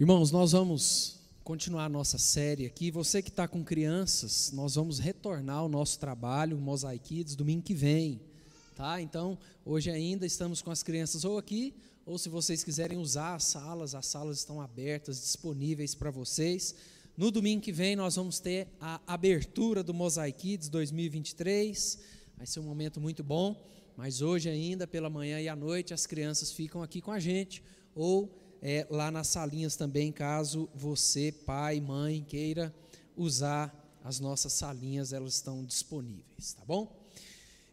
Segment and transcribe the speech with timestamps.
[0.00, 2.90] Irmãos, nós vamos continuar a nossa série aqui.
[2.90, 7.74] Você que está com crianças, nós vamos retornar ao nosso trabalho, Mosaic Kids, domingo que
[7.74, 8.18] vem.
[8.74, 9.02] Tá?
[9.02, 11.74] Então, hoje ainda estamos com as crianças ou aqui,
[12.06, 16.74] ou se vocês quiserem usar as salas, as salas estão abertas, disponíveis para vocês.
[17.14, 21.98] No domingo que vem, nós vamos ter a abertura do Mosaic Kids 2023.
[22.38, 23.54] Vai ser um momento muito bom,
[23.98, 27.62] mas hoje ainda, pela manhã e à noite, as crianças ficam aqui com a gente,
[27.94, 32.74] ou é, lá nas salinhas também, caso você, pai, mãe, queira
[33.16, 33.74] usar
[34.04, 37.00] as nossas salinhas, elas estão disponíveis, tá bom?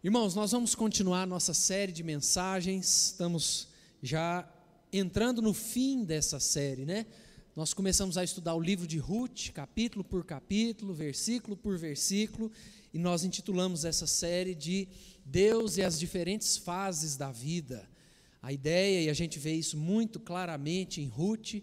[0.04, 3.68] Irmãos, nós vamos continuar nossa série de mensagens, estamos
[4.02, 4.48] já
[4.92, 7.06] entrando no fim dessa série, né?
[7.56, 12.52] Nós começamos a estudar o livro de Ruth, capítulo por capítulo, versículo por versículo,
[12.94, 14.88] e nós intitulamos essa série de
[15.26, 17.90] Deus e as diferentes fases da vida.
[18.48, 21.56] A ideia, e a gente vê isso muito claramente em Ruth,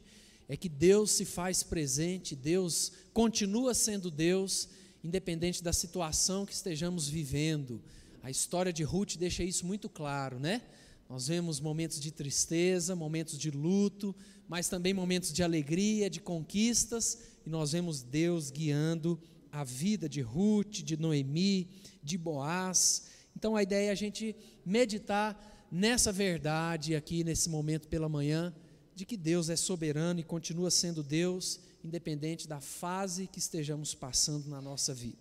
[0.47, 4.68] é que Deus se faz presente, Deus continua sendo Deus,
[5.02, 7.82] independente da situação que estejamos vivendo.
[8.23, 10.60] A história de Ruth deixa isso muito claro, né?
[11.09, 14.15] Nós vemos momentos de tristeza, momentos de luto,
[14.46, 19.18] mas também momentos de alegria, de conquistas, e nós vemos Deus guiando
[19.51, 21.66] a vida de Ruth, de Noemi,
[22.02, 23.05] de Boaz.
[23.35, 28.54] Então a ideia é a gente meditar nessa verdade aqui nesse momento pela manhã,
[28.95, 34.48] de que Deus é soberano e continua sendo Deus, independente da fase que estejamos passando
[34.48, 35.18] na nossa vida.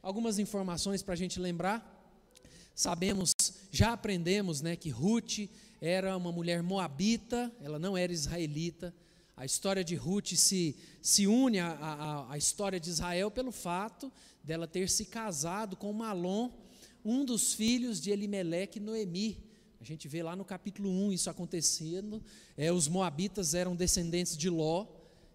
[0.00, 1.94] Algumas informações para a gente lembrar.
[2.74, 3.32] Sabemos,
[3.72, 5.48] já aprendemos né, que Ruth
[5.80, 8.94] era uma mulher moabita, ela não era israelita.
[9.36, 14.12] A história de Ruth se, se une à, à, à história de Israel pelo fato
[14.42, 16.50] dela ter se casado com Malom,
[17.04, 19.36] um dos filhos de Elimeleque e Noemi,
[19.80, 22.22] a gente vê lá no capítulo 1 isso acontecendo.
[22.56, 24.86] É, os moabitas eram descendentes de Ló,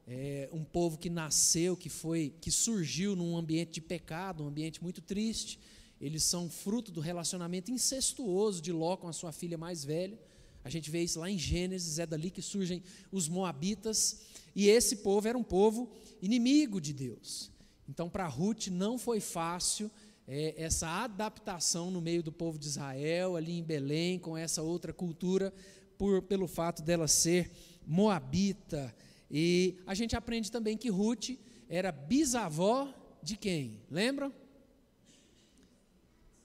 [0.05, 4.83] é, um povo que nasceu, que foi, que surgiu num ambiente de pecado, um ambiente
[4.83, 5.59] muito triste.
[5.99, 10.19] Eles são fruto do relacionamento incestuoso de Ló com a sua filha mais velha.
[10.61, 14.23] A gente vê isso lá em Gênesis, é dali que surgem os moabitas.
[14.53, 15.89] E esse povo era um povo
[16.21, 17.49] inimigo de Deus.
[17.87, 19.89] Então, para Ruth não foi fácil
[20.27, 24.93] é, essa adaptação no meio do povo de Israel, ali em Belém, com essa outra
[24.93, 25.53] cultura,
[25.97, 27.51] por, pelo fato dela ser
[27.85, 28.95] moabita.
[29.29, 31.31] E a gente aprende também que Ruth
[31.67, 33.81] era bisavó de quem?
[33.89, 34.33] Lembram?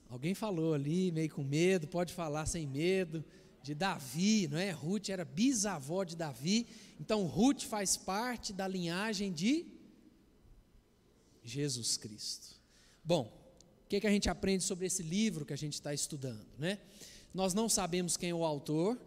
[0.09, 3.25] Alguém falou ali, meio com medo, pode falar sem medo,
[3.62, 4.71] de Davi, não é?
[4.71, 6.66] Ruth era bisavó de Davi,
[6.99, 9.66] então Ruth faz parte da linhagem de
[11.45, 12.56] Jesus Cristo.
[13.05, 13.31] Bom,
[13.88, 16.47] o que, que a gente aprende sobre esse livro que a gente está estudando?
[16.59, 16.78] Né?
[17.32, 19.00] Nós não sabemos quem é o autor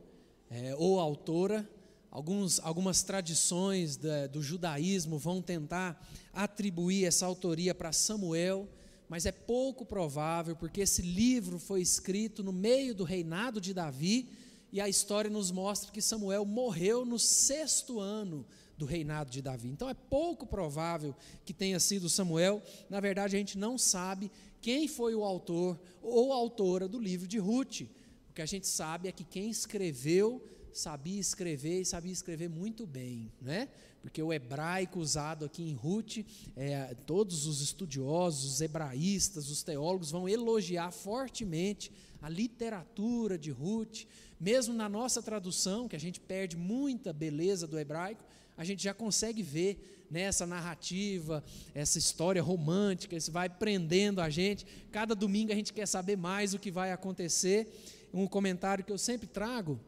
[0.50, 1.70] é, ou autora.
[2.10, 6.04] Alguns, algumas tradições da, do judaísmo vão tentar
[6.34, 8.68] atribuir essa autoria para Samuel,
[9.08, 14.30] mas é pouco provável, porque esse livro foi escrito no meio do reinado de Davi,
[14.72, 19.70] e a história nos mostra que Samuel morreu no sexto ano do reinado de Davi.
[19.70, 21.16] Então é pouco provável
[21.46, 22.64] que tenha sido Samuel.
[22.90, 24.32] Na verdade, a gente não sabe
[24.62, 27.82] quem foi o autor ou autora do livro de Ruth.
[28.30, 30.42] O que a gente sabe é que quem escreveu
[30.72, 33.68] sabia escrever e sabia escrever muito bem, né?
[34.02, 36.20] Porque o hebraico usado aqui em Ruth,
[36.56, 44.06] é, todos os estudiosos, os hebraístas, os teólogos vão elogiar fortemente a literatura de Ruth,
[44.40, 48.24] mesmo na nossa tradução, que a gente perde muita beleza do hebraico,
[48.58, 51.42] a gente já consegue ver nessa narrativa,
[51.74, 54.66] essa história romântica, isso vai prendendo a gente.
[54.92, 58.10] Cada domingo a gente quer saber mais o que vai acontecer.
[58.14, 59.80] Um comentário que eu sempre trago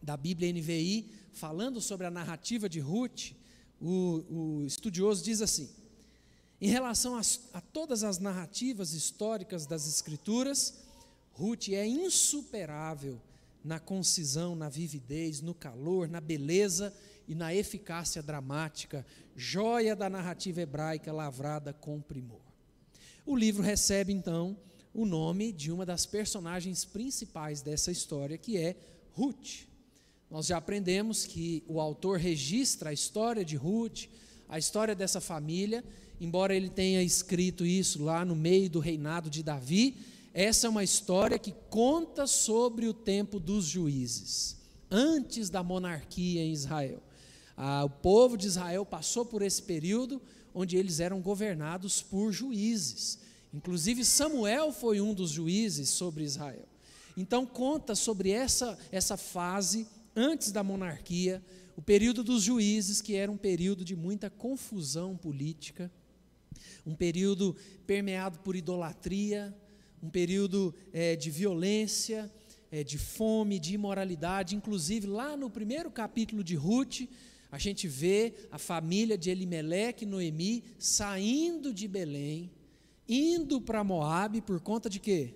[0.00, 3.32] da Bíblia NVI, falando sobre a narrativa de Ruth,
[3.80, 5.68] o, o estudioso diz assim:
[6.60, 7.22] em relação a,
[7.52, 10.74] a todas as narrativas históricas das Escrituras,
[11.32, 13.20] Ruth é insuperável
[13.64, 16.94] na concisão, na vividez, no calor, na beleza
[17.28, 22.40] e na eficácia dramática, joia da narrativa hebraica lavrada com primor.
[23.24, 24.56] O livro recebe então
[24.94, 28.76] o nome de uma das personagens principais dessa história, que é
[29.12, 29.66] Ruth.
[30.30, 34.04] Nós já aprendemos que o autor registra a história de Ruth,
[34.48, 35.84] a história dessa família,
[36.20, 39.96] embora ele tenha escrito isso lá no meio do reinado de Davi,
[40.32, 44.56] essa é uma história que conta sobre o tempo dos juízes,
[44.90, 47.02] antes da monarquia em Israel.
[47.56, 50.20] Ah, o povo de Israel passou por esse período
[50.54, 53.18] onde eles eram governados por juízes.
[53.52, 56.68] Inclusive Samuel foi um dos juízes sobre Israel.
[57.16, 61.42] Então conta sobre essa essa fase antes da monarquia,
[61.76, 65.92] o período dos juízes, que era um período de muita confusão política,
[66.86, 67.54] um período
[67.86, 69.54] permeado por idolatria,
[70.02, 72.32] um período é, de violência,
[72.70, 74.56] é, de fome, de imoralidade.
[74.56, 77.02] Inclusive, lá no primeiro capítulo de Ruth,
[77.50, 82.50] a gente vê a família de Elimeleque e Noemi saindo de Belém,
[83.08, 85.34] indo para Moabe por conta de quê?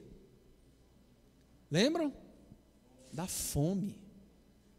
[1.70, 2.12] Lembram?
[3.12, 3.96] Da fome.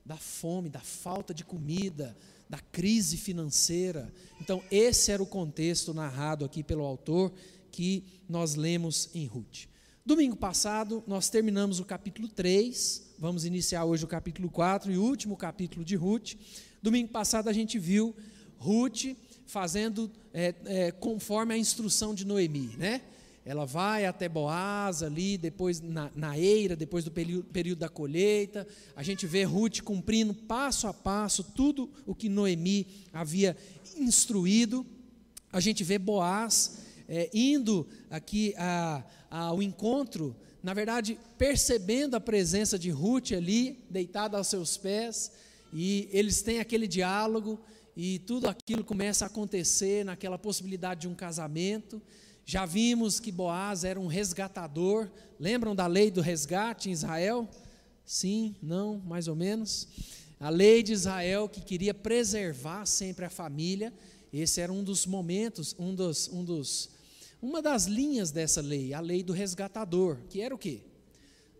[0.05, 2.17] Da fome, da falta de comida,
[2.49, 4.13] da crise financeira.
[4.41, 7.31] Então, esse era o contexto narrado aqui pelo autor
[7.71, 9.69] que nós lemos em Ruth.
[10.05, 15.37] Domingo passado, nós terminamos o capítulo 3, vamos iniciar hoje o capítulo 4 e último
[15.37, 16.33] capítulo de Ruth.
[16.81, 18.15] Domingo passado, a gente viu
[18.57, 23.01] Ruth fazendo é, é, conforme a instrução de Noemi, né?
[23.45, 28.67] Ela vai até Boaz ali, depois na, na eira, depois do período, da colheita.
[28.95, 33.55] A gente vê Ruth cumprindo passo a passo tudo o que Noemi havia
[33.95, 34.83] instruído.
[35.51, 42.77] A gente vê Boaz é, indo aqui a, ao encontro, na verdade, percebendo a presença
[42.77, 45.31] de Ruth ali, deitada aos seus pés,
[45.73, 47.59] e eles têm aquele diálogo,
[47.95, 52.01] e tudo aquilo começa a acontecer naquela possibilidade de um casamento.
[52.45, 55.09] Já vimos que Boaz era um resgatador.
[55.39, 57.47] Lembram da lei do resgate em Israel?
[58.05, 59.87] Sim, não, mais ou menos.
[60.39, 63.93] A lei de Israel que queria preservar sempre a família.
[64.33, 66.89] Esse era um dos momentos, um dos, um dos,
[67.41, 70.81] uma das linhas dessa lei, a lei do resgatador, que era o quê?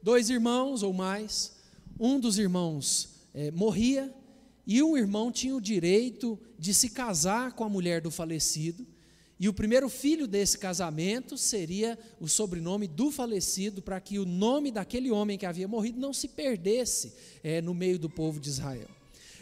[0.01, 1.53] Dois irmãos ou mais,
[1.99, 4.13] um dos irmãos é, morria
[4.65, 8.85] e um irmão tinha o direito de se casar com a mulher do falecido
[9.41, 14.69] e o primeiro filho desse casamento seria o sobrenome do falecido, para que o nome
[14.69, 17.11] daquele homem que havia morrido não se perdesse
[17.43, 18.87] é, no meio do povo de Israel.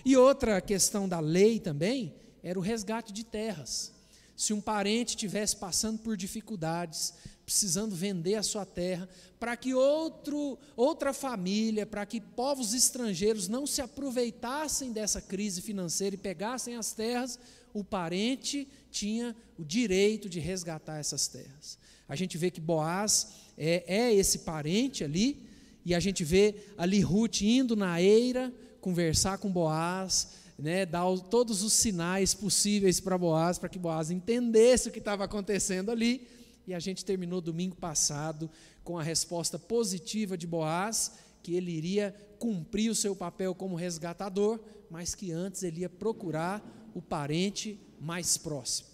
[0.06, 3.92] E outra questão da lei também era o resgate de terras.
[4.38, 7.13] Se um parente estivesse passando por dificuldades,
[7.49, 9.09] precisando vender a sua terra,
[9.39, 16.13] para que outro, outra família, para que povos estrangeiros não se aproveitassem dessa crise financeira
[16.13, 17.39] e pegassem as terras,
[17.73, 21.79] o parente tinha o direito de resgatar essas terras.
[22.07, 25.43] A gente vê que Boaz é, é esse parente ali,
[25.83, 31.63] e a gente vê ali Ruth indo na eira conversar com Boaz, né, dar todos
[31.63, 36.27] os sinais possíveis para Boaz, para que Boaz entendesse o que estava acontecendo ali.
[36.69, 38.48] E a gente terminou domingo passado
[38.83, 44.60] com a resposta positiva de Boaz, que ele iria cumprir o seu papel como resgatador,
[44.88, 46.63] mas que antes ele ia procurar
[46.94, 48.88] o parente mais próximo.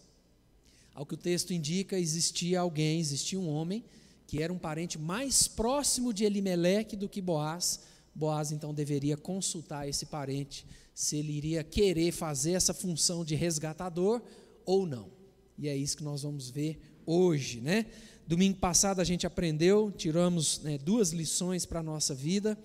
[0.94, 3.84] Ao que o texto indica, existia alguém, existia um homem,
[4.26, 7.82] que era um parente mais próximo de Elimeleque do que Boaz.
[8.16, 14.22] Boaz então deveria consultar esse parente se ele iria querer fazer essa função de resgatador
[14.66, 15.12] ou não.
[15.58, 17.86] E é isso que nós vamos ver hoje, né?
[18.28, 22.58] Domingo passado a gente aprendeu, tiramos né, duas lições para a nossa vida.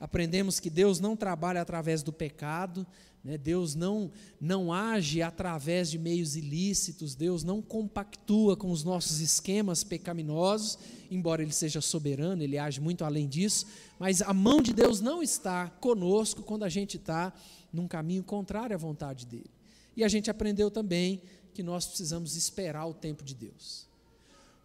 [0.00, 2.86] Aprendemos que Deus não trabalha através do pecado,
[3.24, 3.36] né?
[3.36, 4.10] Deus não,
[4.40, 10.78] não age através de meios ilícitos, Deus não compactua com os nossos esquemas pecaminosos,
[11.10, 13.66] embora Ele seja soberano, Ele age muito além disso,
[13.98, 17.32] mas a mão de Deus não está conosco quando a gente está
[17.72, 19.50] num caminho contrário à vontade dEle.
[19.96, 21.20] E a gente aprendeu também
[21.52, 23.87] que nós precisamos esperar o tempo de Deus.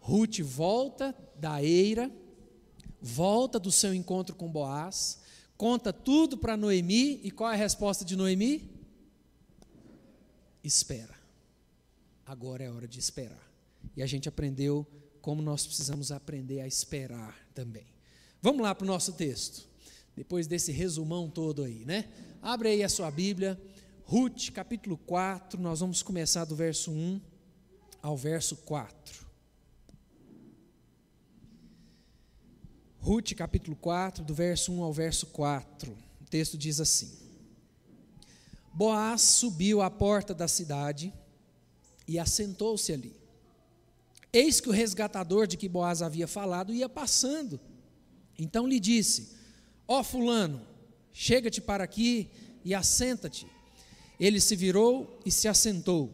[0.06, 2.12] Ruth volta da eira,
[3.00, 5.20] volta do seu encontro com Boaz,
[5.56, 8.70] conta tudo para Noemi, e qual é a resposta de Noemi?
[10.62, 11.14] Espera.
[12.26, 13.50] Agora é hora de esperar.
[13.96, 14.86] E a gente aprendeu
[15.22, 17.86] como nós precisamos aprender a esperar também.
[18.42, 19.66] Vamos lá para o nosso texto.
[20.14, 22.10] Depois desse resumão todo aí, né?
[22.42, 23.58] Abre aí a sua Bíblia,
[24.04, 27.22] Ruth, capítulo 4, nós vamos começar do verso 1
[28.02, 29.23] ao verso 4.
[33.04, 35.94] Ruth capítulo 4, do verso 1 ao verso 4.
[36.22, 37.12] O texto diz assim:
[38.72, 41.12] Boaz subiu à porta da cidade
[42.08, 43.14] e assentou-se ali.
[44.32, 47.60] Eis que o resgatador de que Boaz havia falado ia passando.
[48.38, 49.32] Então lhe disse:
[49.86, 50.66] Ó oh, fulano,
[51.12, 52.30] chega-te para aqui
[52.64, 53.46] e assenta-te.
[54.18, 56.10] Ele se virou e se assentou.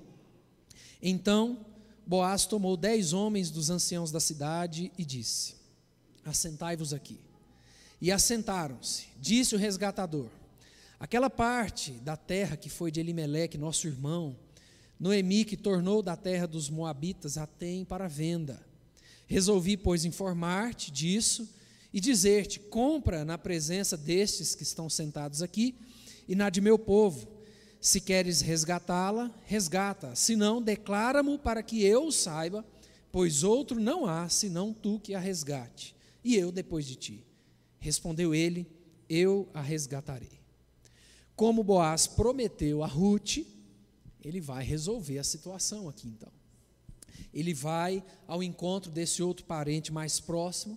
[1.00, 1.64] Então
[2.04, 5.59] Boaz tomou dez homens dos anciãos da cidade e disse:
[6.24, 7.18] assentai-vos aqui.
[8.00, 9.08] E assentaram-se.
[9.20, 10.28] Disse o resgatador:
[10.98, 14.36] Aquela parte da terra que foi de Elimeleque, nosso irmão,
[14.98, 18.60] Noemi, que tornou da terra dos Moabitas, a tem para venda.
[19.26, 21.48] Resolvi, pois, informar-te disso
[21.92, 25.74] e dizer-te: compra na presença destes que estão sentados aqui
[26.28, 27.28] e na de meu povo.
[27.80, 32.62] se queres resgatá-la, resgata, se não, declara-mo para que eu saiba,
[33.10, 37.24] pois outro não há senão tu que a resgate, e eu depois de ti.
[37.78, 38.66] Respondeu ele:
[39.08, 40.40] Eu a resgatarei.
[41.34, 43.38] Como Boaz prometeu a Ruth,
[44.22, 46.30] ele vai resolver a situação aqui então.
[47.32, 50.76] Ele vai ao encontro desse outro parente mais próximo,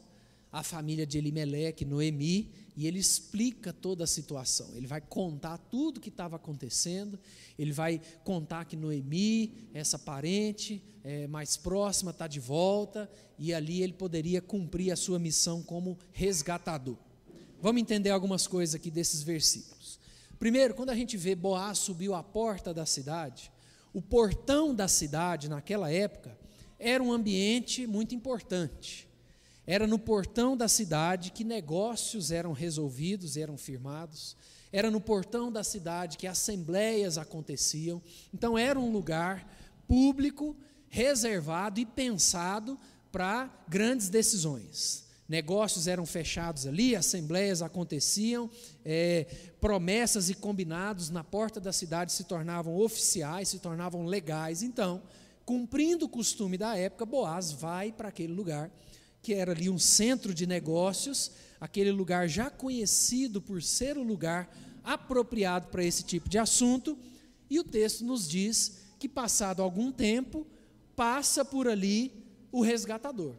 [0.51, 4.71] a família de Elimeleque, Noemi, e ele explica toda a situação.
[4.75, 7.19] Ele vai contar tudo o que estava acontecendo,
[7.57, 13.83] ele vai contar que Noemi, essa parente é, mais próxima, está de volta, e ali
[13.83, 16.97] ele poderia cumprir a sua missão como resgatador.
[17.61, 19.99] Vamos entender algumas coisas aqui desses versículos.
[20.39, 23.51] Primeiro, quando a gente vê Boaz subiu à porta da cidade,
[23.93, 26.37] o portão da cidade naquela época
[26.79, 29.07] era um ambiente muito importante.
[29.65, 34.35] Era no portão da cidade que negócios eram resolvidos, eram firmados.
[34.71, 38.01] Era no portão da cidade que assembleias aconteciam.
[38.33, 39.47] Então, era um lugar
[39.87, 40.55] público,
[40.89, 42.77] reservado e pensado
[43.11, 45.03] para grandes decisões.
[45.29, 48.49] Negócios eram fechados ali, assembleias aconteciam,
[48.83, 49.25] é,
[49.61, 54.61] promessas e combinados na porta da cidade se tornavam oficiais, se tornavam legais.
[54.61, 55.01] Então,
[55.45, 58.69] cumprindo o costume da época, Boaz vai para aquele lugar
[59.23, 64.53] que era ali um centro de negócios, aquele lugar já conhecido por ser o lugar
[64.83, 66.97] apropriado para esse tipo de assunto,
[67.49, 70.45] e o texto nos diz que, passado algum tempo,
[70.93, 72.11] passa por ali
[72.51, 73.33] o resgatador.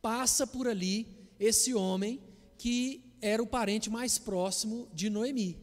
[0.00, 1.08] Passa por ali
[1.40, 2.20] esse homem
[2.56, 5.58] que era o parente mais próximo de Noemi.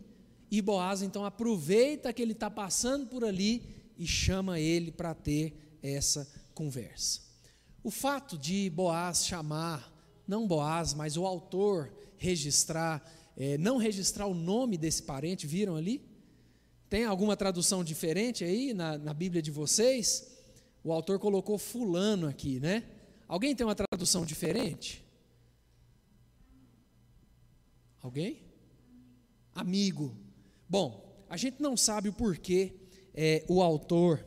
[0.50, 3.64] E Boaz então aproveita que ele está passando por ali
[3.98, 7.31] e chama ele para ter essa conversa.
[7.84, 9.92] O fato de Boaz chamar,
[10.28, 13.04] não Boaz, mas o autor registrar,
[13.36, 16.06] é, não registrar o nome desse parente, viram ali?
[16.88, 20.32] Tem alguma tradução diferente aí na, na Bíblia de vocês?
[20.84, 22.84] O autor colocou fulano aqui, né?
[23.28, 25.04] Alguém tem uma tradução diferente?
[28.00, 28.44] Alguém?
[29.56, 30.16] Amigo.
[30.70, 32.76] Bom, a gente não sabe o porquê
[33.14, 34.26] é, o autor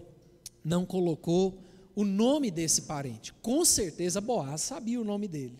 [0.65, 1.63] não colocou
[1.95, 3.33] o nome desse parente.
[3.35, 5.59] Com certeza Boaz sabia o nome dele.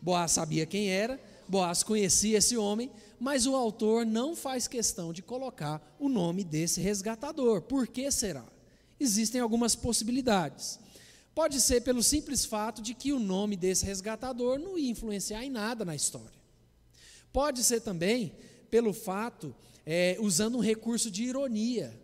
[0.00, 5.22] Boaz sabia quem era, Boaz conhecia esse homem, mas o autor não faz questão de
[5.22, 7.62] colocar o nome desse resgatador.
[7.62, 8.44] Por que será?
[8.98, 10.78] Existem algumas possibilidades.
[11.34, 15.50] Pode ser pelo simples fato de que o nome desse resgatador não ia influenciar em
[15.50, 16.36] nada na história.
[17.32, 18.32] Pode ser também
[18.70, 19.54] pelo fato,
[19.84, 21.94] é, usando um recurso de ironia,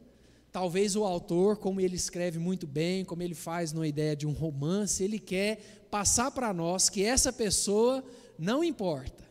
[0.53, 4.33] Talvez o autor, como ele escreve muito bem, como ele faz numa ideia de um
[4.33, 8.05] romance, ele quer passar para nós que essa pessoa
[8.39, 9.25] não importa,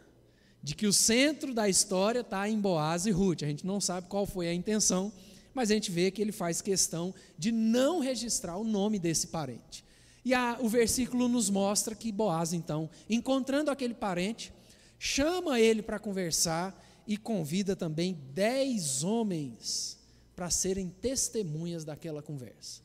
[0.63, 3.43] de que o centro da história está em Boaz e Ruth.
[3.43, 5.13] A gente não sabe qual foi a intenção,
[5.53, 9.85] mas a gente vê que ele faz questão de não registrar o nome desse parente.
[10.25, 14.51] E a, o versículo nos mostra que Boaz, então, encontrando aquele parente,
[14.97, 20.00] chama ele para conversar e convida também dez homens
[20.41, 22.81] para serem testemunhas daquela conversa.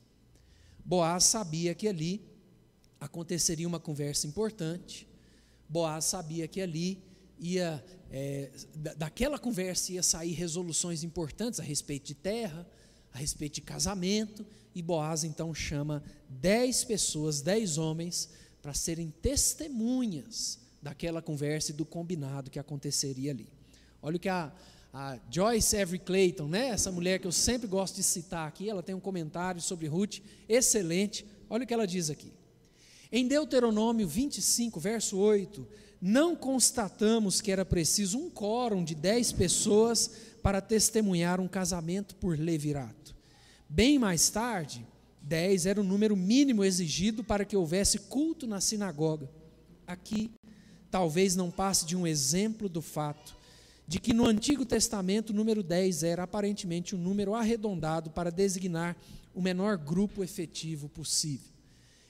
[0.85, 2.21] Boaz sabia que ali
[3.01, 5.09] aconteceria uma conversa importante.
[5.67, 7.03] Boaz sabia que ali
[7.39, 8.51] ia é,
[8.99, 12.69] daquela conversa ia sair resoluções importantes a respeito de terra,
[13.11, 14.45] a respeito de casamento,
[14.75, 18.29] e Boaz então chama dez pessoas, dez homens,
[18.61, 23.49] para serem testemunhas daquela conversa e do combinado que aconteceria ali.
[24.03, 24.53] Olha o que a,
[24.99, 26.69] a Joyce Every Clayton, né?
[26.69, 30.21] essa mulher que eu sempre gosto de citar aqui, ela tem um comentário sobre Ruth
[30.49, 31.27] excelente.
[31.51, 32.33] Olha o que ela diz aqui.
[33.13, 35.69] Em Deuteronômio 25, verso 8,
[36.01, 40.11] não constatamos que era preciso um quórum de dez pessoas
[40.43, 43.15] para testemunhar um casamento por levirato.
[43.69, 44.87] Bem mais tarde,
[45.21, 49.31] dez era o número mínimo exigido para que houvesse culto na sinagoga.
[49.87, 50.31] Aqui,
[50.91, 53.36] talvez não passe de um exemplo do fato
[53.87, 58.97] de que no Antigo Testamento o número 10 era aparentemente um número arredondado para designar
[59.35, 61.53] o menor grupo efetivo possível.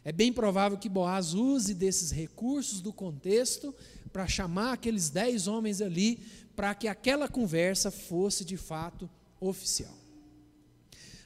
[0.04, 3.74] É bem provável que Boaz use desses recursos do contexto
[4.12, 6.20] para chamar aqueles dez homens ali
[6.54, 9.94] para que aquela conversa fosse de fato oficial.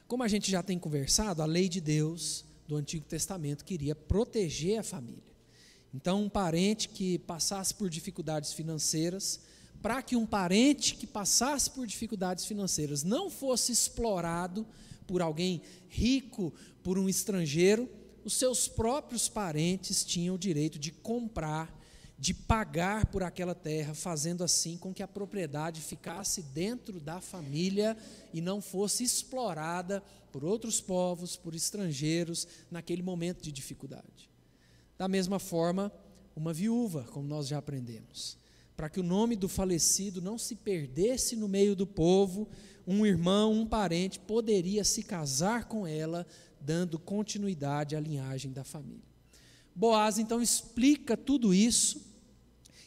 [0.07, 4.79] Como a gente já tem conversado, a lei de Deus do Antigo Testamento queria proteger
[4.79, 5.31] a família.
[5.93, 9.39] Então, um parente que passasse por dificuldades financeiras
[9.81, 14.65] para que um parente que passasse por dificuldades financeiras não fosse explorado
[15.07, 17.89] por alguém rico, por um estrangeiro,
[18.23, 21.75] os seus próprios parentes tinham o direito de comprar,
[22.17, 27.97] de pagar por aquela terra, fazendo assim com que a propriedade ficasse dentro da família
[28.31, 34.29] e não fosse explorada por outros povos, por estrangeiros, naquele momento de dificuldade.
[34.97, 35.91] Da mesma forma,
[36.35, 38.37] uma viúva, como nós já aprendemos,
[38.81, 42.49] para que o nome do falecido não se perdesse no meio do povo,
[42.87, 46.25] um irmão, um parente poderia se casar com ela,
[46.59, 49.03] dando continuidade à linhagem da família.
[49.75, 52.09] Boaz então explica tudo isso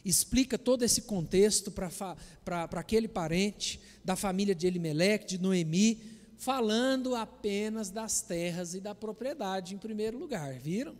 [0.03, 6.03] explica todo esse contexto para aquele parente da família de Elimeleque, de Noemi,
[6.35, 10.93] falando apenas das terras e da propriedade em primeiro lugar, viram?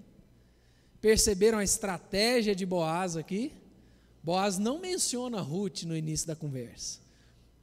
[1.01, 3.51] Perceberam a estratégia de Boaz aqui?
[4.25, 6.97] Boaz não menciona Ruth no início da conversa.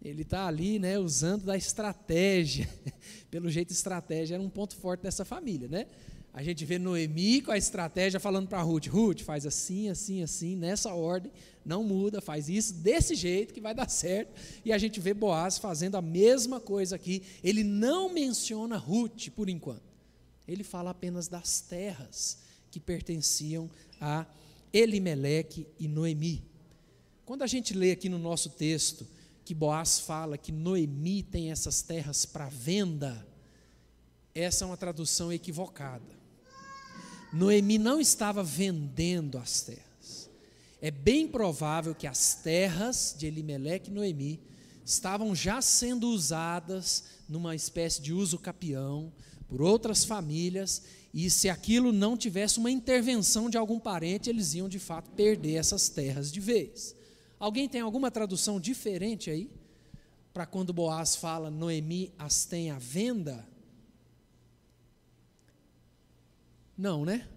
[0.00, 2.69] Ele está ali, né, usando da estratégia.
[3.28, 5.88] Pelo jeito, estratégia era um ponto forte dessa família, né?
[6.33, 10.54] A gente vê Noemi com a estratégia falando para Ruth: Ruth, faz assim, assim, assim,
[10.54, 11.33] nessa ordem,
[11.64, 14.33] não muda, faz isso desse jeito que vai dar certo.
[14.64, 17.25] E a gente vê Boaz fazendo a mesma coisa aqui.
[17.42, 19.83] Ele não menciona Ruth por enquanto.
[20.47, 22.38] Ele fala apenas das terras
[22.71, 23.69] que pertenciam
[24.00, 24.25] a
[24.73, 26.51] Elimeleque e Noemi.
[27.33, 29.07] Quando a gente lê aqui no nosso texto
[29.43, 33.27] que Boaz fala que Noemi tem essas terras para venda,
[34.35, 36.05] essa é uma tradução equivocada.
[37.33, 40.29] Noemi não estava vendendo as terras.
[40.79, 44.39] É bem provável que as terras de Elimeleque e Noemi
[44.85, 49.11] estavam já sendo usadas numa espécie de uso capião
[49.49, 50.83] por outras famílias,
[51.15, 55.55] e se aquilo não tivesse uma intervenção de algum parente, eles iam de fato perder
[55.55, 57.01] essas terras de vez.
[57.42, 59.50] Alguém tem alguma tradução diferente aí?
[60.32, 63.44] Para quando Boaz fala Noemi as tem à venda?
[66.78, 67.28] Não, né?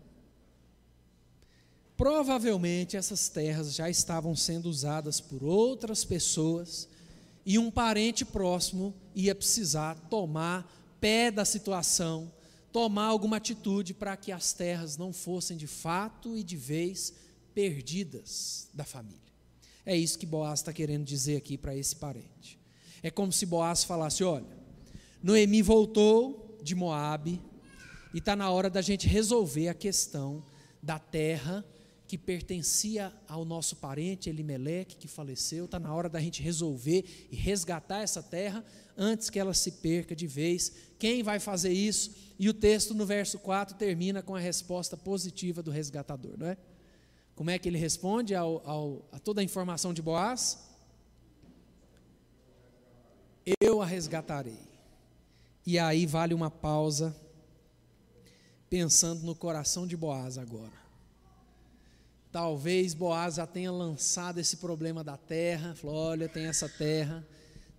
[1.97, 6.87] Provavelmente essas terras já estavam sendo usadas por outras pessoas
[7.43, 10.71] e um parente próximo ia precisar tomar
[11.01, 12.31] pé da situação,
[12.71, 17.11] tomar alguma atitude para que as terras não fossem de fato e de vez
[17.55, 19.24] perdidas da família.
[19.85, 22.59] É isso que Boaz está querendo dizer aqui para esse parente.
[23.03, 24.45] É como se Boaz falasse: olha,
[25.21, 27.41] Noemi voltou de Moabe,
[28.13, 30.43] e está na hora da gente resolver a questão
[30.81, 31.63] da terra
[32.07, 35.65] que pertencia ao nosso parente Elimeleque, que faleceu.
[35.65, 38.63] Está na hora da gente resolver e resgatar essa terra
[38.97, 40.71] antes que ela se perca de vez.
[40.97, 42.11] Quem vai fazer isso?
[42.37, 46.57] E o texto no verso 4 termina com a resposta positiva do resgatador, não é?
[47.35, 50.65] Como é que ele responde ao, ao, a toda a informação de Boaz?
[53.59, 54.59] Eu a resgatarei.
[55.65, 57.15] E aí vale uma pausa
[58.69, 60.85] pensando no coração de Boaz agora.
[62.31, 67.25] Talvez Boaz já tenha lançado esse problema da terra, falou: olha, tem essa terra,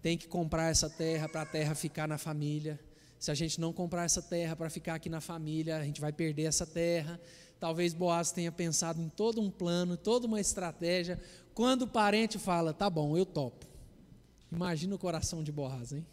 [0.02, 2.78] tem que comprar essa terra para a terra ficar na família.
[3.18, 6.12] Se a gente não comprar essa terra para ficar aqui na família, a gente vai
[6.12, 7.20] perder essa terra.
[7.66, 11.20] Talvez Boaz tenha pensado em todo um plano, toda uma estratégia.
[11.52, 13.66] Quando o parente fala, tá bom, eu topo.
[14.52, 16.07] Imagina o coração de Boaz, hein?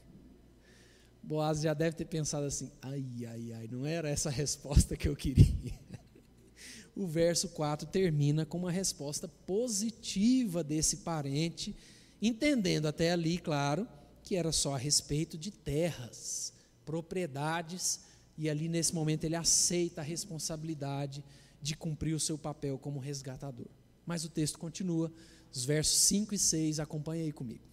[1.21, 5.07] Boaz já deve ter pensado assim: ai, ai, ai, não era essa a resposta que
[5.07, 5.79] eu queria.
[6.95, 11.75] O verso 4 termina com uma resposta positiva desse parente,
[12.19, 13.87] entendendo até ali, claro,
[14.23, 18.01] que era só a respeito de terras, propriedades,
[18.37, 21.23] e ali nesse momento ele aceita a responsabilidade
[21.63, 23.69] de cumprir o seu papel como resgatador.
[24.05, 25.09] Mas o texto continua,
[25.49, 27.63] os versos 5 e 6, acompanhe aí comigo.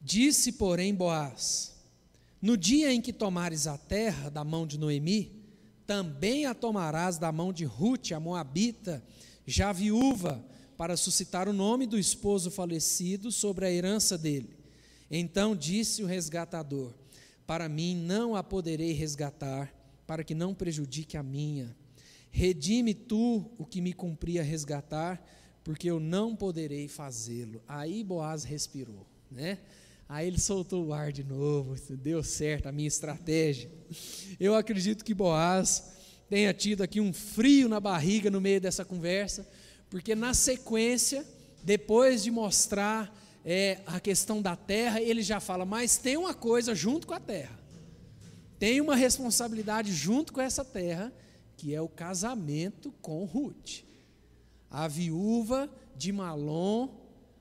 [0.00, 1.74] Disse, porém, Boaz:
[2.40, 5.42] no dia em que tomares a terra da mão de Noemi,
[5.84, 9.02] também a tomarás da mão de Ruth, a Moabita,
[9.44, 10.44] já viúva,
[10.76, 14.56] para suscitar o nome do esposo falecido sobre a herança dele.
[15.10, 16.94] Então disse o resgatador:
[17.44, 19.74] Para mim não a poderei resgatar,
[20.06, 21.74] para que não prejudique a minha.
[22.36, 25.26] Redime tu o que me cumpria resgatar,
[25.64, 27.62] porque eu não poderei fazê-lo.
[27.66, 29.56] Aí Boaz respirou, né?
[30.06, 33.70] Aí ele soltou o ar de novo, deu certo a minha estratégia.
[34.38, 35.82] Eu acredito que Boaz
[36.28, 39.48] tenha tido aqui um frio na barriga no meio dessa conversa,
[39.88, 41.24] porque na sequência,
[41.64, 46.74] depois de mostrar é, a questão da terra, ele já fala: mas tem uma coisa
[46.74, 47.58] junto com a terra,
[48.58, 51.10] tem uma responsabilidade junto com essa terra,
[51.56, 53.82] que é o casamento com Ruth,
[54.70, 56.88] a viúva de Malom,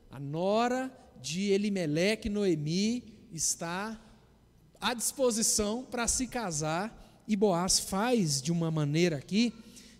[0.10, 4.00] a nora de Elimeleque Noemi está
[4.80, 9.52] à disposição para se casar, e Boaz faz de uma maneira aqui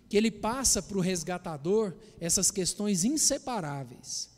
[0.08, 4.30] que ele passa para o resgatador essas questões inseparáveis.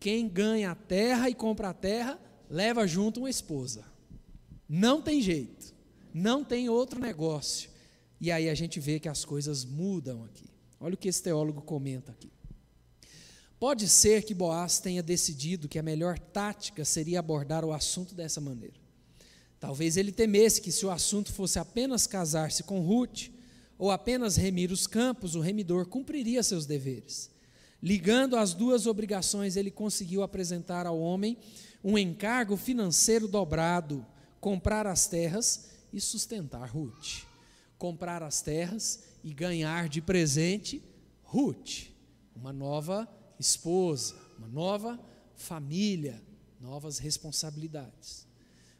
[0.00, 3.84] Quem ganha a terra e compra a terra, leva junto uma esposa.
[4.68, 5.74] Não tem jeito,
[6.12, 7.70] não tem outro negócio.
[8.24, 10.48] E aí a gente vê que as coisas mudam aqui.
[10.80, 12.32] Olha o que esse teólogo comenta aqui.
[13.60, 18.40] Pode ser que Boaz tenha decidido que a melhor tática seria abordar o assunto dessa
[18.40, 18.76] maneira.
[19.60, 23.28] Talvez ele temesse que, se o assunto fosse apenas casar-se com Ruth,
[23.76, 27.30] ou apenas remir os campos, o remidor cumpriria seus deveres.
[27.82, 31.36] Ligando as duas obrigações, ele conseguiu apresentar ao homem
[31.84, 34.02] um encargo financeiro dobrado:
[34.40, 37.33] comprar as terras e sustentar Ruth.
[37.84, 40.82] Comprar as terras e ganhar de presente
[41.22, 41.90] Ruth,
[42.34, 43.06] uma nova
[43.38, 44.98] esposa, uma nova
[45.36, 46.22] família,
[46.58, 48.26] novas responsabilidades.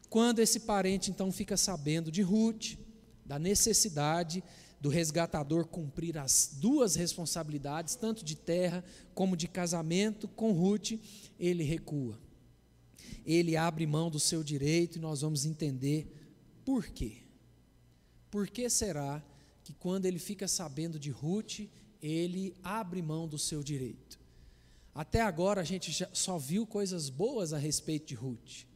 [0.08, 2.78] Quando esse parente então fica sabendo de Ruth,
[3.26, 4.42] da necessidade
[4.80, 8.82] do resgatador cumprir as duas responsabilidades, tanto de terra
[9.14, 10.92] como de casamento com Ruth,
[11.38, 12.18] ele recua.
[13.26, 16.10] Ele abre mão do seu direito e nós vamos entender
[16.64, 17.23] por quê.
[18.34, 19.22] Por que será
[19.62, 21.68] que quando ele fica sabendo de Ruth,
[22.02, 24.18] ele abre mão do seu direito?
[24.92, 28.66] Até agora a gente só viu coisas boas a respeito de Ruth.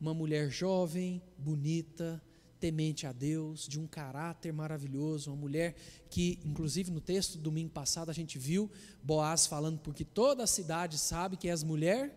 [0.00, 2.18] Uma mulher jovem, bonita,
[2.58, 5.76] temente a Deus, de um caráter maravilhoso, uma mulher
[6.08, 8.70] que, inclusive no texto do domingo passado, a gente viu
[9.02, 12.10] Boaz falando, porque toda a cidade sabe que és mulher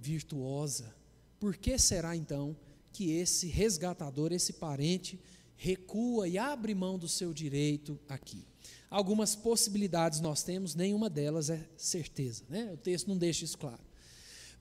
[0.00, 0.96] virtuosa.
[1.38, 2.56] Por que será então
[2.94, 5.20] que esse resgatador, esse parente,
[5.56, 8.46] recua e abre mão do seu direito aqui?
[8.88, 12.70] Algumas possibilidades nós temos, nenhuma delas é certeza, né?
[12.72, 13.80] O texto não deixa isso claro.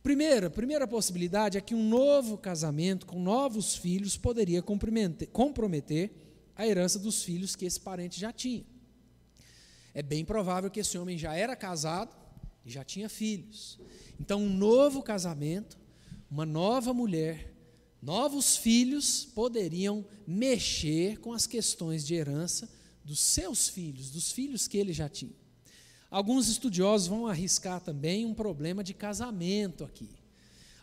[0.02, 6.12] Primeira, primeira possibilidade é que um novo casamento com novos filhos poderia comprometer
[6.56, 8.64] a herança dos filhos que esse parente já tinha.
[9.96, 12.16] É bem provável que esse homem já era casado
[12.64, 13.80] e já tinha filhos.
[14.20, 15.78] Então, um novo casamento,
[16.30, 17.55] uma nova mulher,
[18.06, 22.70] novos filhos poderiam mexer com as questões de herança
[23.04, 25.34] dos seus filhos, dos filhos que ele já tinha.
[26.12, 30.08] Alguns estudiosos vão arriscar também um problema de casamento aqui.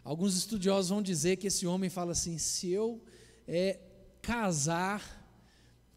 [0.02, 3.00] Alguns estudiosos vão dizer que esse homem fala assim: se eu
[3.46, 3.78] é,
[4.20, 5.24] casar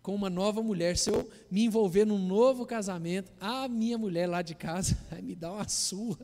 [0.04, 4.44] com uma nova mulher, se eu me envolver num novo casamento, a minha mulher lá
[4.44, 6.24] de casa vai me dar uma surra,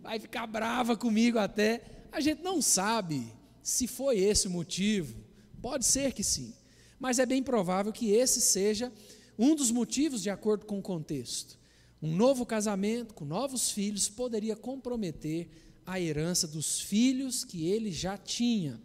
[0.00, 1.82] vai ficar brava comigo até.
[2.10, 5.16] A gente não sabe se foi esse o motivo,
[5.60, 6.54] pode ser que sim,
[6.98, 8.92] mas é bem provável que esse seja
[9.38, 11.58] um dos motivos de acordo com o contexto.
[12.02, 15.48] Um novo casamento com novos filhos poderia comprometer
[15.86, 18.80] a herança dos filhos que ele já tinha.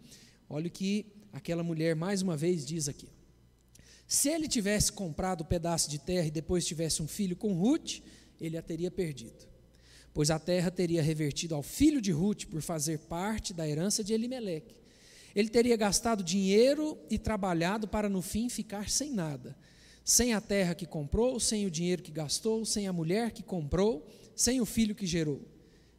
[0.48, 3.08] Olha o que aquela mulher mais uma vez diz aqui.
[4.06, 7.54] Se ele tivesse comprado o um pedaço de terra e depois tivesse um filho com
[7.54, 8.00] Ruth,
[8.40, 9.53] ele a teria perdido.
[10.14, 14.14] Pois a terra teria revertido ao filho de Ruth por fazer parte da herança de
[14.14, 14.76] Elimeleque.
[15.34, 19.54] Ele teria gastado dinheiro e trabalhado para no fim ficar sem nada
[20.04, 24.06] sem a terra que comprou, sem o dinheiro que gastou, sem a mulher que comprou,
[24.36, 25.40] sem o filho que gerou,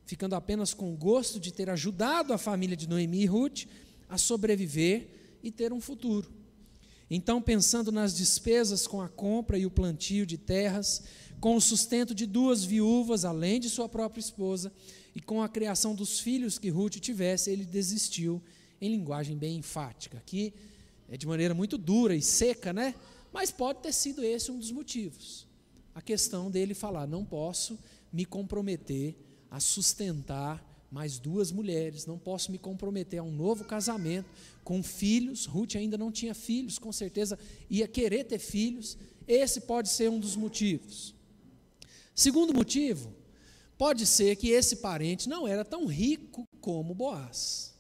[0.06, 3.66] ficando apenas com o gosto de ter ajudado a família de Noemi e Ruth
[4.08, 5.08] a sobreviver
[5.42, 6.32] e ter um futuro.
[7.10, 11.04] Então, pensando nas despesas com a compra e o plantio de terras,
[11.46, 14.74] com o sustento de duas viúvas, além de sua própria esposa,
[15.14, 18.42] e com a criação dos filhos que Ruth tivesse, ele desistiu
[18.82, 20.18] em linguagem bem enfática.
[20.18, 20.56] Aqui
[21.08, 22.96] é de maneira muito dura e seca, né?
[23.32, 25.46] Mas pode ter sido esse um dos motivos.
[25.94, 27.78] A questão dele falar: não posso
[28.12, 29.16] me comprometer
[29.52, 34.32] a sustentar mais duas mulheres, não posso me comprometer a um novo casamento
[34.64, 35.46] com filhos.
[35.46, 37.38] Ruth ainda não tinha filhos, com certeza
[37.70, 38.98] ia querer ter filhos.
[39.28, 41.15] Esse pode ser um dos motivos.
[42.16, 43.14] Segundo motivo,
[43.78, 47.74] pode ser que esse parente não era tão rico como Boaz.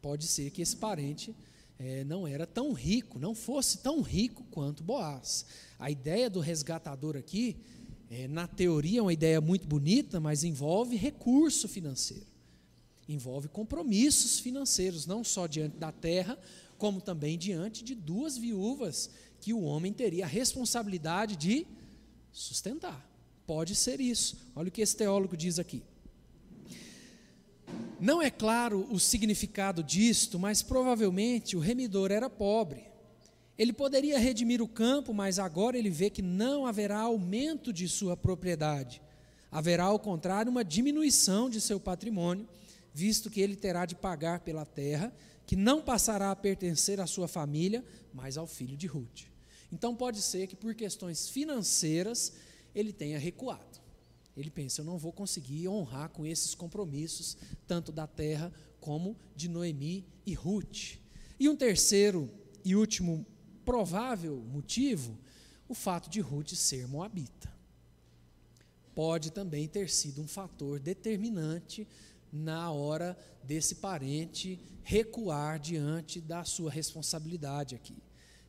[0.00, 1.34] Pode ser que esse parente
[1.76, 5.44] é, não era tão rico, não fosse tão rico quanto Boaz.
[5.76, 7.56] A ideia do resgatador aqui,
[8.08, 12.26] é, na teoria, é uma ideia muito bonita, mas envolve recurso financeiro,
[13.08, 16.38] envolve compromissos financeiros, não só diante da terra,
[16.78, 19.10] como também diante de duas viúvas
[19.40, 21.66] que o homem teria a responsabilidade de
[22.30, 23.15] sustentar.
[23.46, 24.36] Pode ser isso.
[24.54, 25.82] Olha o que esse teólogo diz aqui.
[28.00, 32.84] Não é claro o significado disto, mas provavelmente o remidor era pobre.
[33.58, 38.16] Ele poderia redimir o campo, mas agora ele vê que não haverá aumento de sua
[38.16, 39.00] propriedade.
[39.50, 42.46] Haverá, ao contrário, uma diminuição de seu patrimônio,
[42.92, 45.14] visto que ele terá de pagar pela terra,
[45.46, 47.82] que não passará a pertencer à sua família,
[48.12, 49.22] mas ao filho de Ruth.
[49.72, 52.32] Então pode ser que por questões financeiras
[52.76, 53.80] ele tenha recuado.
[54.36, 59.48] Ele pensa, eu não vou conseguir honrar com esses compromissos, tanto da terra como de
[59.48, 60.98] Noemi e Ruth.
[61.40, 62.30] E um terceiro
[62.62, 63.26] e último
[63.64, 65.18] provável motivo,
[65.66, 67.50] o fato de Ruth ser moabita.
[68.94, 71.88] Pode também ter sido um fator determinante
[72.30, 77.96] na hora desse parente recuar diante da sua responsabilidade aqui.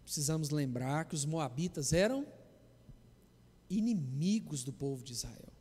[0.04, 2.26] Precisamos lembrar que os moabitas eram
[3.70, 5.54] inimigos do povo de Israel.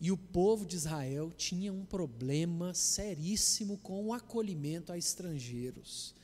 [0.00, 6.14] E o povo de Israel tinha um problema seríssimo com o acolhimento a estrangeiros.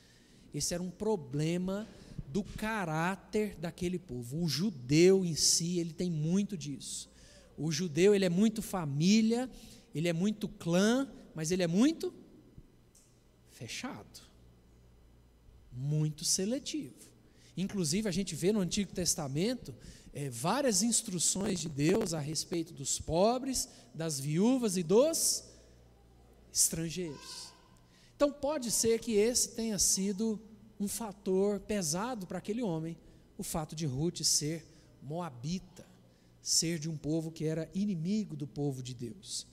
[0.53, 1.87] Esse era um problema
[2.27, 4.43] do caráter daquele povo.
[4.43, 7.09] O judeu em si, ele tem muito disso.
[7.57, 9.49] O judeu, ele é muito família,
[9.93, 12.13] ele é muito clã, mas ele é muito
[13.51, 14.21] fechado.
[15.71, 16.95] Muito seletivo.
[17.55, 19.75] Inclusive, a gente vê no Antigo Testamento
[20.13, 25.43] é, várias instruções de Deus a respeito dos pobres, das viúvas e dos
[26.51, 27.53] estrangeiros.
[28.15, 30.41] Então, pode ser que esse tenha sido
[30.79, 32.97] um fator pesado para aquele homem,
[33.37, 34.65] o fato de Ruth ser
[35.01, 35.85] moabita,
[36.41, 39.47] ser de um povo que era inimigo do povo de Deus.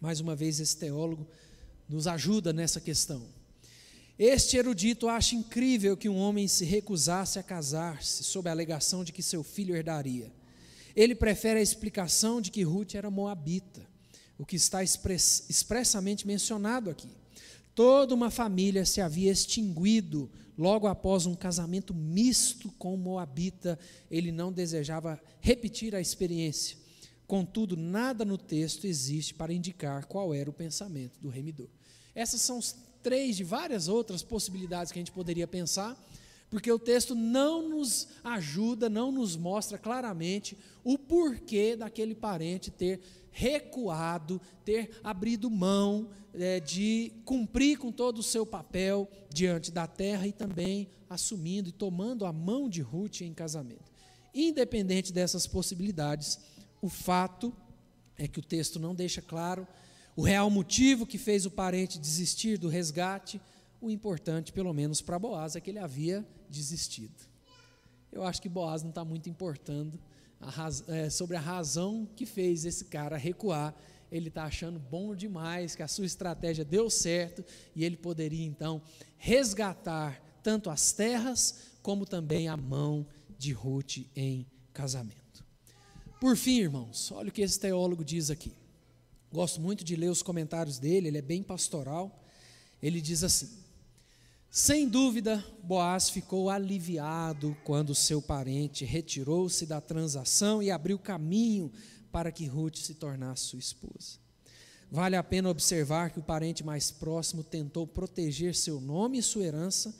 [0.00, 1.26] Mais uma vez, esse teólogo
[1.88, 3.26] nos ajuda nessa questão.
[4.18, 9.12] Este erudito acha incrível que um homem se recusasse a casar-se sob a alegação de
[9.12, 10.32] que seu filho herdaria.
[10.94, 13.86] Ele prefere a explicação de que Ruth era moabita,
[14.38, 17.10] o que está express, expressamente mencionado aqui.
[17.74, 23.78] Toda uma família se havia extinguido logo após um casamento misto com moabita.
[24.10, 26.78] Ele não desejava repetir a experiência.
[27.26, 31.68] Contudo, nada no texto existe para indicar qual era o pensamento do remidor.
[32.14, 32.58] Essas são
[33.02, 35.96] três de várias outras possibilidades que a gente poderia pensar,
[36.48, 43.00] porque o texto não nos ajuda, não nos mostra claramente o porquê daquele parente ter
[43.30, 50.26] recuado, ter abrido mão é, de cumprir com todo o seu papel diante da terra
[50.26, 53.92] e também assumindo e tomando a mão de Ruth em casamento.
[54.34, 56.38] Independente dessas possibilidades,
[56.80, 57.52] o fato
[58.16, 59.66] é que o texto não deixa claro
[60.16, 63.38] o real motivo que fez o parente desistir do resgate,
[63.80, 67.14] o importante, pelo menos para Boaz, é que ele havia desistido.
[68.10, 70.00] Eu acho que Boaz não está muito importando
[70.40, 73.74] a é, sobre a razão que fez esse cara recuar.
[74.10, 78.80] Ele está achando bom demais que a sua estratégia deu certo e ele poderia então
[79.18, 85.44] resgatar tanto as terras como também a mão de Ruth em casamento.
[86.18, 88.54] Por fim, irmãos, olha o que esse teólogo diz aqui.
[89.32, 92.24] Gosto muito de ler os comentários dele, ele é bem pastoral.
[92.82, 93.48] Ele diz assim:
[94.50, 101.72] Sem dúvida, Boaz ficou aliviado quando seu parente retirou-se da transação e abriu caminho
[102.12, 104.18] para que Ruth se tornasse sua esposa.
[104.90, 109.44] Vale a pena observar que o parente mais próximo tentou proteger seu nome e sua
[109.44, 109.92] herança,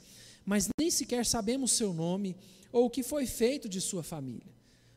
[0.45, 2.37] mas nem sequer sabemos seu nome
[2.71, 4.55] ou o que foi feito de sua família.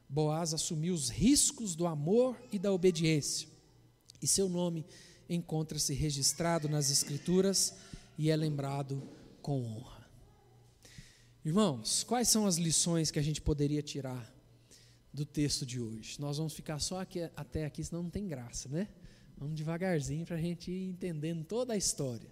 [0.09, 3.51] Boaz assumiu os riscos do amor e da obediência
[4.21, 4.85] e seu nome
[5.29, 7.75] encontra-se registrado nas Escrituras
[8.19, 9.03] e é lembrado
[9.41, 10.01] com honra.
[11.45, 14.31] Irmãos, quais são as lições que a gente poderia tirar
[15.13, 16.21] do texto de hoje?
[16.21, 18.89] Nós vamos ficar só aqui, até aqui, senão não tem graça, né?
[19.39, 22.31] Vamos devagarzinho para a gente ir entendendo toda a história.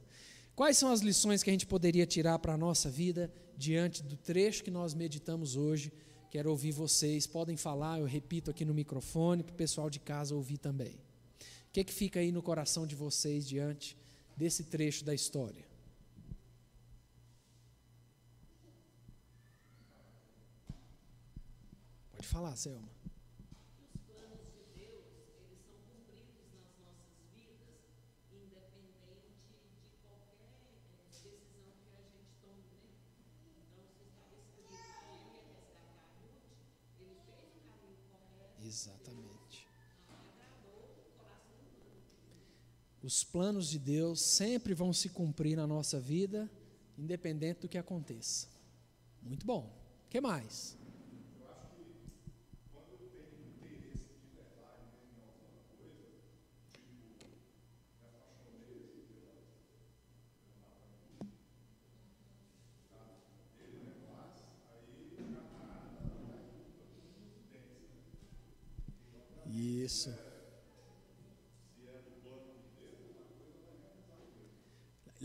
[0.55, 4.16] Quais são as lições que a gente poderia tirar para a nossa vida diante do
[4.16, 5.90] trecho que nós meditamos hoje?
[6.31, 10.35] Quero ouvir vocês, podem falar, eu repito aqui no microfone, para o pessoal de casa
[10.35, 10.98] ouvir também.
[11.68, 13.96] O que, é que fica aí no coração de vocês diante
[14.37, 15.66] desse trecho da história?
[22.12, 22.97] Pode falar, Selma.
[43.02, 46.50] Os planos de Deus sempre vão se cumprir na nossa vida,
[46.96, 48.48] independente do que aconteça.
[49.22, 49.76] Muito bom.
[50.06, 50.77] O que mais?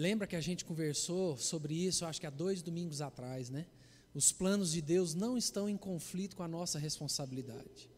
[0.03, 3.65] Lembra que a gente conversou sobre isso, acho que há dois domingos atrás, né?
[4.13, 7.89] Os planos de Deus não estão em conflito com a nossa responsabilidade.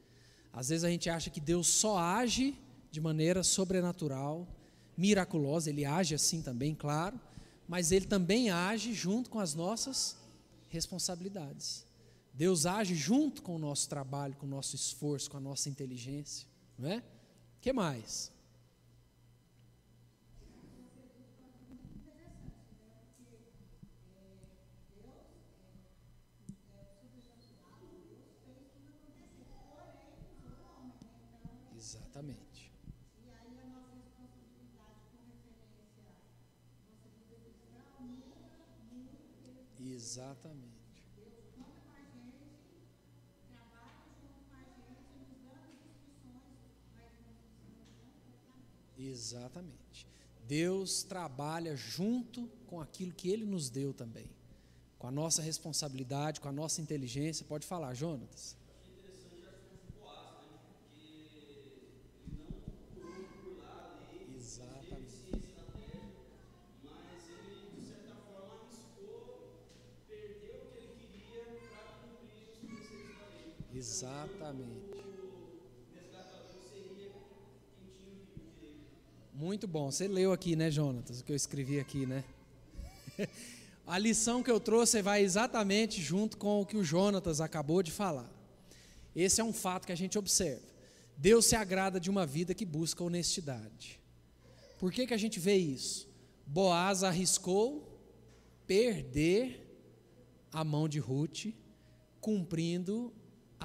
[0.54, 2.56] Às vezes a gente acha que Deus só age
[2.92, 4.48] de maneira sobrenatural,
[4.96, 7.20] miraculosa, ele age assim também, claro,
[7.68, 10.16] mas ele também age junto com as nossas
[10.70, 11.88] responsabilidades.
[12.36, 16.48] Deus age junto com o nosso trabalho, com o nosso esforço, com a nossa inteligência,
[16.78, 17.04] não é?
[17.60, 18.32] Que mais?
[32.16, 32.72] Exatamente.
[39.78, 40.76] Exatamente.
[48.98, 50.08] Exatamente.
[50.48, 54.30] Deus trabalha junto com aquilo que Ele nos deu também,
[54.98, 57.46] com a nossa responsabilidade, com a nossa inteligência.
[57.46, 58.56] Pode falar, Jonatas.
[74.06, 75.04] Exatamente.
[79.34, 79.90] Muito bom.
[79.90, 82.24] Você leu aqui, né, Jonatas, o que eu escrevi aqui, né?
[83.88, 87.92] A lição que eu trouxe vai exatamente junto com o que o Jonatas acabou de
[87.92, 88.32] falar.
[89.16, 90.62] Esse é um fato que a gente observa.
[91.18, 94.00] Deus se agrada de uma vida que busca honestidade.
[94.80, 96.08] Por que, que a gente vê isso?
[96.46, 98.00] Boaz arriscou
[98.68, 99.62] perder
[100.52, 101.48] a mão de Ruth,
[102.20, 103.14] cumprindo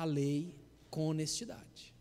[0.00, 0.54] a lei
[0.90, 1.94] com honestidade.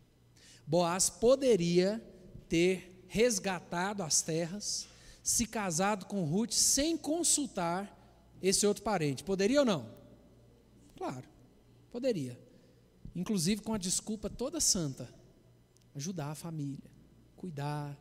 [0.66, 2.02] Boaz poderia
[2.48, 4.88] ter resgatado as terras,
[5.22, 7.96] se casado com Ruth sem consultar
[8.42, 9.22] esse outro parente.
[9.22, 9.86] Poderia ou não?
[10.96, 11.28] Claro,
[11.90, 12.38] poderia.
[13.14, 15.12] Inclusive com a desculpa toda santa:
[15.94, 16.90] ajudar a família,
[17.36, 17.98] cuidar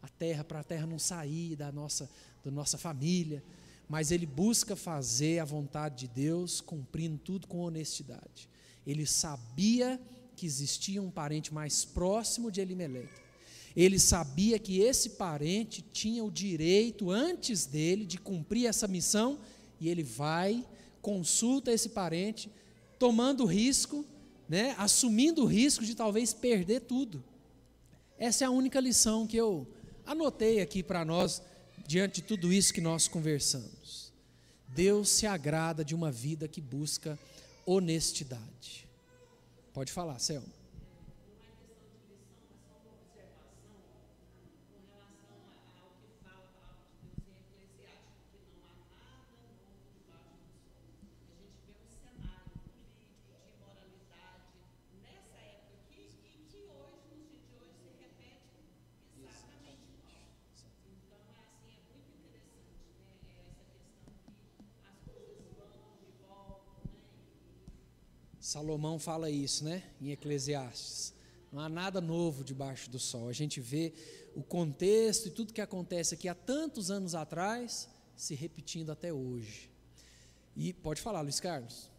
[0.00, 2.08] a terra para a terra não sair da nossa,
[2.44, 3.42] da nossa família.
[3.88, 8.48] Mas ele busca fazer a vontade de Deus, cumprindo tudo com honestidade.
[8.86, 10.00] Ele sabia
[10.36, 13.20] que existia um parente mais próximo de Elimeleque.
[13.74, 19.38] Ele sabia que esse parente tinha o direito, antes dele, de cumprir essa missão,
[19.80, 20.66] e ele vai,
[21.00, 22.50] consulta esse parente,
[22.98, 24.04] tomando risco,
[24.48, 27.24] né, assumindo o risco de talvez perder tudo.
[28.18, 29.66] Essa é a única lição que eu
[30.04, 31.42] anotei aqui para nós,
[31.86, 34.12] diante de tudo isso que nós conversamos.
[34.68, 37.18] Deus se agrada de uma vida que busca
[37.66, 38.88] honestidade.
[39.72, 40.61] Pode falar, Selma.
[68.52, 69.82] Salomão fala isso, né?
[69.98, 71.14] Em Eclesiastes.
[71.50, 73.30] Não há nada novo debaixo do sol.
[73.30, 73.94] A gente vê
[74.36, 79.70] o contexto e tudo que acontece aqui há tantos anos atrás se repetindo até hoje.
[80.54, 81.90] E pode falar, Luiz Carlos.